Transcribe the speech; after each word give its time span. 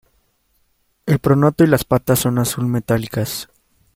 El 1.05 1.19
pronoto 1.19 1.63
y 1.63 1.67
las 1.67 1.85
patas 1.85 2.17
son 2.17 2.39
azul 2.39 2.65
metálicas. 2.65 3.49